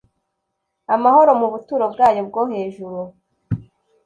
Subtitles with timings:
[0.95, 3.01] Amahoro mu buturo bwayo bwo hejuru